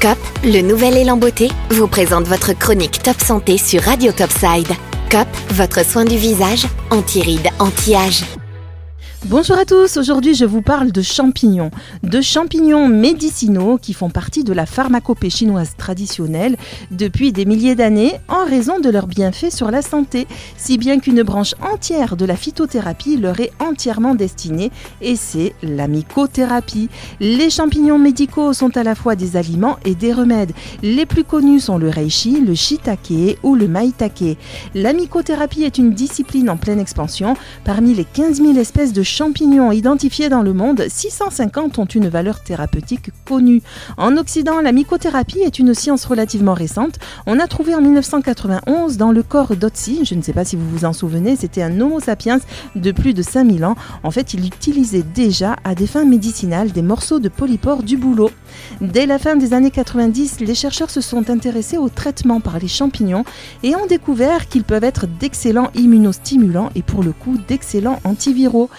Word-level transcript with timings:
COP, 0.00 0.16
le 0.44 0.62
nouvel 0.62 0.96
élan 0.96 1.18
beauté, 1.18 1.50
vous 1.72 1.86
présente 1.86 2.26
votre 2.26 2.54
chronique 2.54 3.02
Top 3.02 3.20
Santé 3.20 3.58
sur 3.58 3.82
Radio 3.82 4.12
Topside. 4.12 4.68
COP, 5.10 5.28
votre 5.50 5.84
soin 5.84 6.06
du 6.06 6.16
visage, 6.16 6.66
anti-rides, 6.90 7.50
anti-âge. 7.58 8.39
Bonjour 9.26 9.58
à 9.58 9.66
tous, 9.66 9.98
aujourd'hui 9.98 10.34
je 10.34 10.46
vous 10.46 10.62
parle 10.62 10.92
de 10.92 11.02
champignons, 11.02 11.70
de 12.02 12.22
champignons 12.22 12.88
médicinaux 12.88 13.76
qui 13.76 13.92
font 13.92 14.08
partie 14.08 14.44
de 14.44 14.54
la 14.54 14.64
pharmacopée 14.64 15.28
chinoise 15.28 15.74
traditionnelle 15.76 16.56
depuis 16.90 17.30
des 17.30 17.44
milliers 17.44 17.74
d'années 17.74 18.14
en 18.28 18.46
raison 18.46 18.80
de 18.80 18.88
leurs 18.88 19.06
bienfaits 19.06 19.50
sur 19.50 19.70
la 19.70 19.82
santé, 19.82 20.26
si 20.56 20.78
bien 20.78 21.00
qu'une 21.00 21.22
branche 21.22 21.54
entière 21.60 22.16
de 22.16 22.24
la 22.24 22.34
phytothérapie 22.34 23.18
leur 23.18 23.38
est 23.40 23.52
entièrement 23.60 24.14
destinée 24.14 24.70
et 25.02 25.16
c'est 25.16 25.54
la 25.62 25.86
mycothérapie. 25.86 26.88
Les 27.20 27.50
champignons 27.50 27.98
médicaux 27.98 28.54
sont 28.54 28.74
à 28.78 28.82
la 28.82 28.94
fois 28.94 29.16
des 29.16 29.36
aliments 29.36 29.76
et 29.84 29.94
des 29.94 30.14
remèdes. 30.14 30.52
Les 30.82 31.04
plus 31.04 31.24
connus 31.24 31.60
sont 31.60 31.76
le 31.76 31.90
reishi, 31.90 32.40
le 32.40 32.54
shiitake 32.54 33.38
ou 33.42 33.54
le 33.54 33.68
maitake. 33.68 34.38
La 34.74 34.94
mycothérapie 34.94 35.64
est 35.64 35.76
une 35.76 35.92
discipline 35.92 36.48
en 36.48 36.56
pleine 36.56 36.80
expansion. 36.80 37.34
Parmi 37.64 37.92
les 37.92 38.06
15 38.06 38.38
000 38.38 38.56
espèces 38.56 38.94
de 38.94 39.02
champignons 39.10 39.72
identifiés 39.72 40.28
dans 40.28 40.42
le 40.42 40.52
monde, 40.52 40.84
650 40.88 41.78
ont 41.78 41.84
une 41.84 42.08
valeur 42.08 42.42
thérapeutique 42.42 43.10
connue. 43.24 43.60
En 43.96 44.16
Occident, 44.16 44.60
la 44.60 44.72
mycothérapie 44.72 45.40
est 45.40 45.58
une 45.58 45.74
science 45.74 46.04
relativement 46.04 46.54
récente. 46.54 46.98
On 47.26 47.40
a 47.40 47.46
trouvé 47.46 47.74
en 47.74 47.80
1991 47.80 48.96
dans 48.96 49.10
le 49.10 49.22
corps 49.22 49.56
d'Otzi, 49.56 50.00
je 50.04 50.14
ne 50.14 50.22
sais 50.22 50.32
pas 50.32 50.44
si 50.44 50.56
vous 50.56 50.68
vous 50.70 50.84
en 50.84 50.92
souvenez, 50.92 51.36
c'était 51.36 51.62
un 51.62 51.80
Homo 51.80 52.00
sapiens 52.00 52.38
de 52.76 52.92
plus 52.92 53.12
de 53.12 53.22
5000 53.22 53.64
ans. 53.64 53.74
En 54.04 54.10
fait, 54.10 54.32
il 54.34 54.46
utilisait 54.46 55.02
déjà 55.02 55.56
à 55.64 55.74
des 55.74 55.86
fins 55.86 56.04
médicinales 56.04 56.70
des 56.70 56.82
morceaux 56.82 57.18
de 57.18 57.28
polypore 57.28 57.82
du 57.82 57.96
boulot. 57.96 58.30
Dès 58.80 59.06
la 59.06 59.18
fin 59.18 59.36
des 59.36 59.52
années 59.54 59.70
90, 59.70 60.40
les 60.40 60.54
chercheurs 60.54 60.90
se 60.90 61.00
sont 61.00 61.30
intéressés 61.30 61.78
au 61.78 61.88
traitement 61.88 62.40
par 62.40 62.58
les 62.58 62.68
champignons 62.68 63.24
et 63.62 63.74
ont 63.74 63.86
découvert 63.86 64.48
qu'ils 64.48 64.64
peuvent 64.64 64.84
être 64.84 65.06
d'excellents 65.06 65.70
immunostimulants 65.74 66.70
et 66.74 66.82
pour 66.82 67.02
le 67.02 67.12
coup 67.12 67.36
d'excellents 67.48 67.98
antiviraux. 68.04 68.70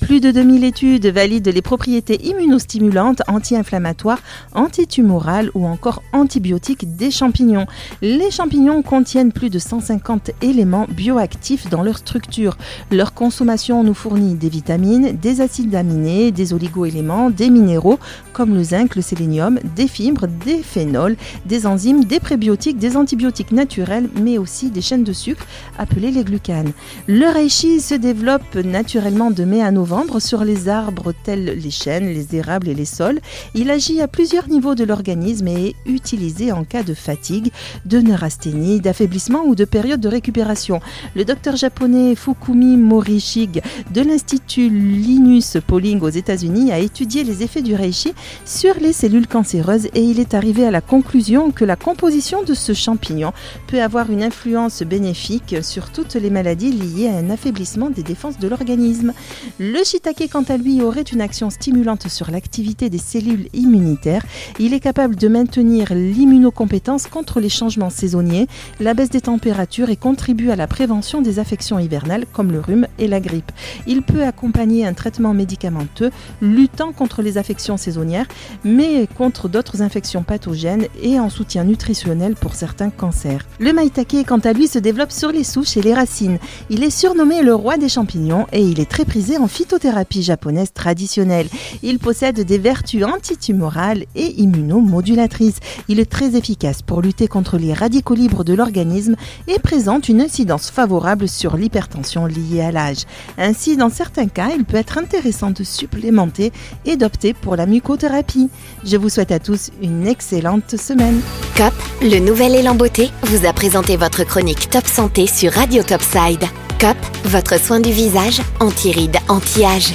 Plus 0.00 0.20
de 0.20 0.30
2000 0.30 0.64
études 0.64 1.06
valident 1.06 1.48
les 1.48 1.62
propriétés 1.62 2.26
immunostimulantes, 2.26 3.22
anti-inflammatoires, 3.28 4.20
antitumorales 4.54 5.50
ou 5.54 5.66
encore 5.66 6.02
antibiotiques 6.12 6.96
des 6.96 7.10
champignons. 7.10 7.66
Les 8.02 8.30
champignons 8.30 8.82
contiennent 8.82 9.32
plus 9.32 9.50
de 9.50 9.58
150 9.58 10.32
éléments 10.42 10.86
bioactifs 10.90 11.68
dans 11.68 11.82
leur 11.82 11.98
structure. 11.98 12.56
Leur 12.90 13.14
consommation 13.14 13.84
nous 13.84 13.94
fournit 13.94 14.34
des 14.34 14.48
vitamines, 14.48 15.16
des 15.16 15.40
acides 15.40 15.74
aminés, 15.74 16.30
des 16.30 16.52
oligoéléments, 16.52 17.30
des 17.30 17.50
minéraux 17.50 17.98
comme 18.32 18.54
le 18.54 18.62
zinc, 18.62 18.96
le 18.96 19.02
sélénium, 19.02 19.58
des 19.76 19.88
fibres, 19.88 20.26
des 20.44 20.62
phénols, 20.62 21.16
des 21.46 21.66
enzymes, 21.66 22.04
des 22.04 22.20
prébiotiques, 22.20 22.78
des 22.78 22.96
antibiotiques 22.96 23.52
naturels, 23.52 24.08
mais 24.20 24.38
aussi 24.38 24.70
des 24.70 24.80
chaînes 24.80 25.04
de 25.04 25.12
sucre 25.12 25.46
appelées 25.78 26.10
les 26.10 26.24
glucanes. 26.24 26.72
Le 27.06 27.26
reishi 27.26 27.80
se 27.80 27.94
développe 27.94 28.54
naturellement 28.54 29.30
de 29.30 29.44
à 29.62 29.70
novembre 29.70 30.20
sur 30.20 30.44
les 30.44 30.68
arbres 30.68 31.12
tels 31.24 31.44
les 31.44 31.70
chênes, 31.70 32.06
les 32.06 32.36
érables 32.36 32.68
et 32.68 32.74
les 32.74 32.84
sols. 32.84 33.20
Il 33.54 33.70
agit 33.70 34.00
à 34.00 34.08
plusieurs 34.08 34.48
niveaux 34.48 34.74
de 34.74 34.84
l'organisme 34.84 35.48
et 35.48 35.68
est 35.68 35.74
utilisé 35.86 36.52
en 36.52 36.64
cas 36.64 36.82
de 36.82 36.94
fatigue, 36.94 37.52
de 37.86 38.00
neurasthénie, 38.00 38.80
d'affaiblissement 38.80 39.44
ou 39.44 39.54
de 39.54 39.64
période 39.64 40.00
de 40.00 40.08
récupération. 40.08 40.80
Le 41.14 41.24
docteur 41.24 41.56
japonais 41.56 42.14
Fukumi 42.14 42.76
Morishig 42.76 43.62
de 43.92 44.00
l'Institut 44.00 44.68
Linus 44.68 45.56
Pauling 45.66 46.00
aux 46.00 46.08
États-Unis 46.08 46.72
a 46.72 46.78
étudié 46.78 47.24
les 47.24 47.42
effets 47.42 47.62
du 47.62 47.74
reishi 47.74 48.14
sur 48.44 48.74
les 48.80 48.92
cellules 48.92 49.26
cancéreuses 49.26 49.86
et 49.94 50.02
il 50.02 50.20
est 50.20 50.34
arrivé 50.34 50.66
à 50.66 50.70
la 50.70 50.80
conclusion 50.80 51.50
que 51.50 51.64
la 51.64 51.76
composition 51.76 52.42
de 52.42 52.54
ce 52.54 52.72
champignon 52.72 53.32
peut 53.66 53.82
avoir 53.82 54.10
une 54.10 54.22
influence 54.22 54.82
bénéfique 54.82 55.56
sur 55.62 55.90
toutes 55.90 56.14
les 56.14 56.30
maladies 56.30 56.72
liées 56.72 57.08
à 57.08 57.16
un 57.16 57.30
affaiblissement 57.30 57.90
des 57.90 58.02
défenses 58.02 58.38
de 58.38 58.48
l'organisme. 58.48 59.12
Le 59.58 59.82
shiitake, 59.84 60.28
quant 60.30 60.42
à 60.42 60.56
lui, 60.56 60.82
aurait 60.82 61.02
une 61.02 61.20
action 61.20 61.50
stimulante 61.50 62.08
sur 62.08 62.30
l'activité 62.30 62.90
des 62.90 62.98
cellules 62.98 63.48
immunitaires. 63.52 64.24
Il 64.58 64.74
est 64.74 64.80
capable 64.80 65.16
de 65.16 65.28
maintenir 65.28 65.88
l'immunocompétence 65.94 67.06
contre 67.06 67.40
les 67.40 67.48
changements 67.48 67.90
saisonniers, 67.90 68.46
la 68.78 68.94
baisse 68.94 69.10
des 69.10 69.22
températures 69.22 69.90
et 69.90 69.96
contribue 69.96 70.50
à 70.50 70.56
la 70.56 70.66
prévention 70.66 71.22
des 71.22 71.38
affections 71.38 71.78
hivernales 71.78 72.26
comme 72.32 72.52
le 72.52 72.60
rhume 72.60 72.86
et 72.98 73.08
la 73.08 73.20
grippe. 73.20 73.50
Il 73.86 74.02
peut 74.02 74.24
accompagner 74.24 74.86
un 74.86 74.94
traitement 74.94 75.34
médicamenteux 75.34 76.10
luttant 76.40 76.92
contre 76.92 77.22
les 77.22 77.38
affections 77.38 77.76
saisonnières, 77.76 78.26
mais 78.64 79.06
contre 79.16 79.48
d'autres 79.48 79.82
infections 79.82 80.22
pathogènes 80.22 80.86
et 81.02 81.18
en 81.18 81.30
soutien 81.30 81.64
nutritionnel 81.64 82.34
pour 82.34 82.54
certains 82.54 82.90
cancers. 82.90 83.46
Le 83.58 83.72
maitake, 83.72 84.24
quant 84.26 84.38
à 84.38 84.52
lui, 84.52 84.68
se 84.68 84.78
développe 84.78 85.12
sur 85.12 85.32
les 85.32 85.44
souches 85.44 85.76
et 85.76 85.82
les 85.82 85.94
racines. 85.94 86.38
Il 86.68 86.84
est 86.84 86.90
surnommé 86.90 87.42
le 87.42 87.54
roi 87.54 87.76
des 87.76 87.88
champignons 87.88 88.46
et 88.52 88.62
il 88.62 88.80
est 88.80 88.90
très 88.90 89.04
prisé 89.04 89.38
en 89.40 89.48
phytothérapie 89.48 90.22
japonaise 90.22 90.72
traditionnelle. 90.72 91.48
Il 91.82 91.98
possède 91.98 92.40
des 92.40 92.58
vertus 92.58 93.04
antitumorales 93.04 94.04
et 94.14 94.40
immunomodulatrices. 94.40 95.60
Il 95.88 96.00
est 96.00 96.10
très 96.10 96.36
efficace 96.36 96.82
pour 96.82 97.02
lutter 97.02 97.28
contre 97.28 97.58
les 97.58 97.72
radicaux 97.72 98.14
libres 98.14 98.44
de 98.44 98.54
l'organisme 98.54 99.16
et 99.48 99.58
présente 99.58 100.08
une 100.08 100.20
incidence 100.20 100.70
favorable 100.70 101.28
sur 101.28 101.56
l'hypertension 101.56 102.26
liée 102.26 102.60
à 102.60 102.72
l'âge. 102.72 103.04
Ainsi, 103.38 103.76
dans 103.76 103.90
certains 103.90 104.28
cas, 104.28 104.50
il 104.56 104.64
peut 104.64 104.76
être 104.76 104.98
intéressant 104.98 105.50
de 105.50 105.64
supplémenter 105.64 106.52
et 106.84 106.96
d'opter 106.96 107.34
pour 107.34 107.56
la 107.56 107.66
mucothérapie. 107.66 108.50
Je 108.84 108.96
vous 108.96 109.08
souhaite 109.08 109.32
à 109.32 109.38
tous 109.38 109.70
une 109.82 110.06
excellente 110.06 110.76
semaine. 110.76 111.20
COP, 111.56 111.74
le 112.02 112.18
nouvel 112.18 112.54
élan 112.54 112.74
beauté, 112.74 113.10
vous 113.24 113.46
a 113.46 113.52
présenté 113.52 113.96
votre 113.96 114.24
chronique 114.24 114.70
Top 114.70 114.86
Santé 114.86 115.26
sur 115.26 115.52
Radio 115.52 115.82
Topside. 115.82 116.44
COP, 116.80 116.96
votre 117.24 117.60
soin 117.60 117.78
du 117.78 117.92
visage, 117.92 118.40
anti-rides, 118.58 119.18
anti-âge. 119.28 119.92